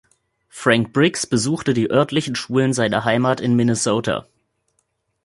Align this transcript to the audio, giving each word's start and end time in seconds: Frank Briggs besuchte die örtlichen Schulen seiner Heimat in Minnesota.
Frank 0.49 0.93
Briggs 0.93 1.27
besuchte 1.27 1.75
die 1.75 1.91
örtlichen 1.91 2.33
Schulen 2.33 2.73
seiner 2.73 3.05
Heimat 3.05 3.39
in 3.39 3.55
Minnesota. 3.55 4.25